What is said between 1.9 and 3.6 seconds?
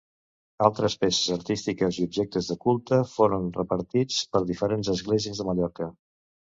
i objectes de culte foren